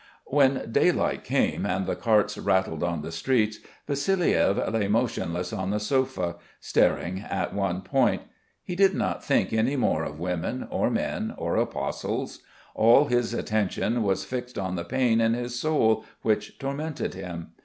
[0.25, 5.79] When daylight came and the carts rattled on the streets, Vassiliev lay motionless on the
[5.79, 8.23] sofa, staring at one point.
[8.63, 12.39] He did not think any more of women, or men, or apostles.
[12.73, 17.51] All his attention was fixed on the pain of his soul which tormented him.